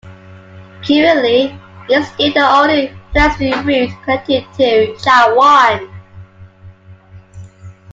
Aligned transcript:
Currently, 0.87 1.53
it 1.87 1.91
is 1.91 2.07
still 2.07 2.33
the 2.33 2.39
only 2.39 2.87
pedestrian 3.13 3.63
route 3.63 3.91
connecting 4.03 4.51
to 4.53 4.95
Chai 4.97 5.31
Wan. 5.33 5.91